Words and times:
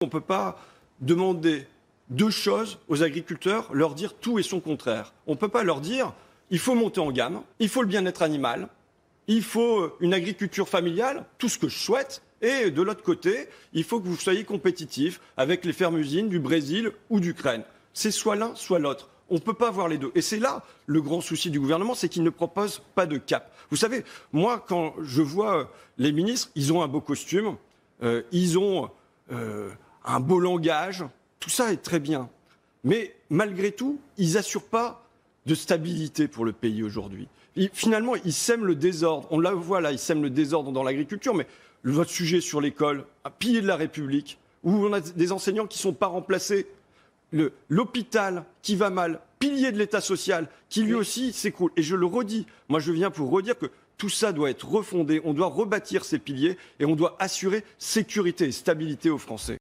On 0.00 0.06
ne 0.06 0.10
peut 0.12 0.20
pas 0.20 0.56
demander 1.00 1.66
deux 2.08 2.30
choses 2.30 2.78
aux 2.86 3.02
agriculteurs, 3.02 3.68
leur 3.74 3.96
dire 3.96 4.14
tout 4.14 4.38
et 4.38 4.44
son 4.44 4.60
contraire. 4.60 5.12
On 5.26 5.32
ne 5.32 5.36
peut 5.36 5.48
pas 5.48 5.64
leur 5.64 5.80
dire 5.80 6.14
il 6.50 6.60
faut 6.60 6.76
monter 6.76 7.00
en 7.00 7.10
gamme, 7.10 7.42
il 7.58 7.68
faut 7.68 7.82
le 7.82 7.88
bien-être 7.88 8.22
animal, 8.22 8.68
il 9.26 9.42
faut 9.42 9.96
une 9.98 10.14
agriculture 10.14 10.68
familiale, 10.68 11.24
tout 11.38 11.48
ce 11.48 11.58
que 11.58 11.66
je 11.66 11.76
souhaite, 11.76 12.22
et 12.42 12.70
de 12.70 12.80
l'autre 12.80 13.02
côté, 13.02 13.48
il 13.72 13.82
faut 13.82 13.98
que 14.00 14.06
vous 14.06 14.14
soyez 14.14 14.44
compétitifs 14.44 15.20
avec 15.36 15.64
les 15.64 15.72
fermes-usines 15.72 16.28
du 16.28 16.38
Brésil 16.38 16.92
ou 17.10 17.18
d'Ukraine. 17.18 17.64
C'est 17.92 18.12
soit 18.12 18.36
l'un, 18.36 18.54
soit 18.54 18.78
l'autre. 18.78 19.08
On 19.30 19.34
ne 19.34 19.40
peut 19.40 19.52
pas 19.52 19.66
avoir 19.66 19.88
les 19.88 19.98
deux. 19.98 20.12
Et 20.14 20.22
c'est 20.22 20.38
là 20.38 20.62
le 20.86 21.02
grand 21.02 21.20
souci 21.20 21.50
du 21.50 21.58
gouvernement, 21.58 21.96
c'est 21.96 22.08
qu'il 22.08 22.22
ne 22.22 22.30
propose 22.30 22.82
pas 22.94 23.06
de 23.06 23.18
cap. 23.18 23.52
Vous 23.68 23.76
savez, 23.76 24.04
moi, 24.32 24.64
quand 24.64 24.94
je 25.02 25.22
vois 25.22 25.72
les 25.96 26.12
ministres, 26.12 26.50
ils 26.54 26.72
ont 26.72 26.82
un 26.82 26.88
beau 26.88 27.00
costume, 27.00 27.56
euh, 28.04 28.22
ils 28.30 28.60
ont 28.60 28.90
euh, 29.32 29.70
un 30.08 30.20
beau 30.20 30.40
langage, 30.40 31.04
tout 31.38 31.50
ça 31.50 31.72
est 31.72 31.82
très 31.82 32.00
bien. 32.00 32.28
Mais 32.82 33.14
malgré 33.30 33.72
tout, 33.72 34.00
ils 34.16 34.32
n'assurent 34.34 34.64
pas 34.64 35.04
de 35.46 35.54
stabilité 35.54 36.28
pour 36.28 36.44
le 36.44 36.52
pays 36.52 36.82
aujourd'hui. 36.82 37.28
Finalement, 37.72 38.14
ils 38.16 38.32
sèment 38.32 38.64
le 38.64 38.74
désordre. 38.74 39.28
On 39.30 39.38
la 39.38 39.52
voit 39.52 39.80
là, 39.80 39.92
ils 39.92 39.98
sèment 39.98 40.22
le 40.22 40.30
désordre 40.30 40.72
dans 40.72 40.82
l'agriculture, 40.82 41.34
mais 41.34 41.46
votre 41.84 42.10
sujet 42.10 42.40
sur 42.40 42.60
l'école, 42.60 43.04
un 43.24 43.30
pilier 43.30 43.60
de 43.60 43.66
la 43.66 43.76
République, 43.76 44.38
où 44.64 44.72
on 44.72 44.92
a 44.92 45.00
des 45.00 45.32
enseignants 45.32 45.66
qui 45.66 45.78
ne 45.78 45.82
sont 45.82 45.92
pas 45.92 46.06
remplacés, 46.06 46.66
l'hôpital 47.68 48.44
qui 48.62 48.76
va 48.76 48.90
mal, 48.90 49.20
pilier 49.38 49.72
de 49.72 49.78
l'État 49.78 50.00
social, 50.00 50.48
qui 50.68 50.82
lui 50.82 50.94
aussi 50.94 51.32
s'écroule. 51.32 51.72
Et 51.76 51.82
je 51.82 51.96
le 51.96 52.06
redis, 52.06 52.46
moi 52.68 52.80
je 52.80 52.92
viens 52.92 53.10
pour 53.10 53.30
redire 53.30 53.58
que 53.58 53.70
tout 53.98 54.08
ça 54.08 54.32
doit 54.32 54.50
être 54.50 54.66
refondé, 54.68 55.20
on 55.24 55.34
doit 55.34 55.48
rebâtir 55.48 56.04
ces 56.04 56.18
piliers 56.18 56.56
et 56.78 56.84
on 56.84 56.94
doit 56.94 57.16
assurer 57.18 57.64
sécurité 57.78 58.46
et 58.46 58.52
stabilité 58.52 59.10
aux 59.10 59.18
Français. 59.18 59.56